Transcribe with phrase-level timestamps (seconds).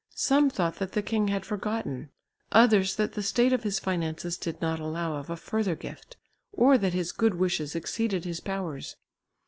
[0.15, 2.09] Some thought that the king had forgotten,
[2.51, 6.17] others that the state of his finances did not allow of a further gift,
[6.51, 8.95] or that his good wishes exceeded his powers.